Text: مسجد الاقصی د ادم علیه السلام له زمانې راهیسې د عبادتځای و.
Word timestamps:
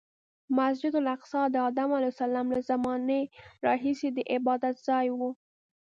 مسجد 0.57 0.93
الاقصی 1.01 1.41
د 1.51 1.55
ادم 1.69 1.89
علیه 1.97 2.11
السلام 2.13 2.47
له 2.55 2.59
زمانې 2.69 3.21
راهیسې 3.65 4.07
د 4.13 4.19
عبادتځای 4.35 5.07
و. 5.17 5.19